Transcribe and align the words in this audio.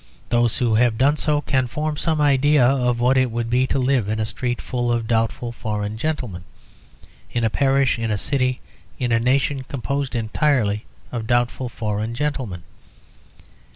Those 0.29 0.57
who 0.57 0.73
have 0.73 0.97
done 0.97 1.15
so 1.15 1.41
can 1.41 1.67
form 1.67 1.95
some 1.95 2.19
idea 2.19 2.65
of 2.65 2.99
what 2.99 3.17
it 3.17 3.29
would 3.29 3.51
be 3.51 3.67
to 3.67 3.77
live 3.77 4.09
in 4.09 4.19
a 4.19 4.25
street 4.25 4.59
full 4.59 4.91
of 4.91 5.07
doubtful 5.07 5.51
foreign 5.51 5.95
gentlemen, 5.99 6.43
in 7.31 7.43
a 7.43 7.51
parish, 7.51 7.99
in 7.99 8.09
a 8.09 8.17
city, 8.17 8.61
in 8.97 9.11
a 9.11 9.19
nation 9.19 9.61
composed 9.61 10.15
entirely 10.15 10.85
of 11.11 11.27
doubtful 11.27 11.69
foreign 11.69 12.15
gentlemen. 12.15 12.63